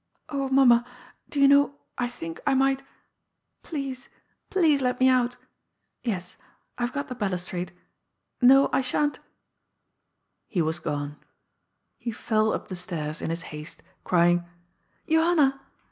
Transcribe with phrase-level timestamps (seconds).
[0.29, 0.83] Oh, mamma,
[1.29, 2.81] do you know I think I might
[3.61, 4.09] Please,
[4.49, 5.37] please let me out.
[6.01, 6.37] Yes;
[6.79, 7.71] I have got the balustrade.
[8.41, 9.19] No, I Bha'n't"
[10.49, 10.53] ELIAS HEABS THE TRUTH.
[10.53, 11.17] 71 He was gone.
[11.99, 14.43] He fell up the stairs in his haste, crying
[15.07, 15.59] ^Johanna!